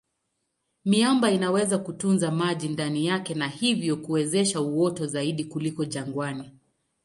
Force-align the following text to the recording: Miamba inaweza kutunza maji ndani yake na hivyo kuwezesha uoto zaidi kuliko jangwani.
Miamba 0.85 1.31
inaweza 1.31 1.77
kutunza 1.77 2.31
maji 2.31 2.69
ndani 2.69 3.05
yake 3.05 3.33
na 3.33 3.47
hivyo 3.47 3.97
kuwezesha 3.97 4.61
uoto 4.61 5.07
zaidi 5.07 5.43
kuliko 5.45 5.85
jangwani. 5.85 6.51